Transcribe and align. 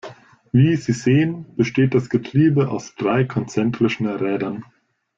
Wie 0.51 0.77
Sie 0.77 0.93
sehen, 0.93 1.45
besteht 1.55 1.93
das 1.93 2.09
Getriebe 2.09 2.71
aus 2.71 2.95
drei 2.95 3.23
konzentrischen 3.23 4.07
Rädern. 4.07 4.65